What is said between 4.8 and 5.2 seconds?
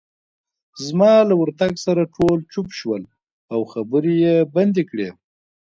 کړې.